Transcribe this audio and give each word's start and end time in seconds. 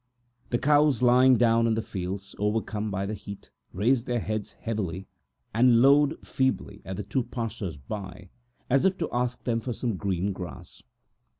The 0.49 0.57
cows 0.57 1.03
lying 1.03 1.37
down 1.37 1.67
in 1.67 1.75
the 1.75 1.81
fields, 1.83 2.33
overcome 2.39 2.89
by 2.89 3.05
the 3.05 3.13
heat, 3.13 3.51
raised 3.71 4.07
their 4.07 4.19
heads 4.19 4.53
heavily 4.53 5.05
and 5.53 5.79
lowed 5.83 6.25
feebly 6.27 6.81
at 6.85 6.97
the 6.97 7.03
two 7.03 7.21
passers 7.23 7.77
by, 7.77 8.31
as 8.67 8.83
if 8.83 8.97
to 8.97 9.09
ask 9.13 9.43
them 9.43 9.59
for 9.59 9.73
some 9.73 9.97
green 9.97 10.33
grass. 10.33 10.81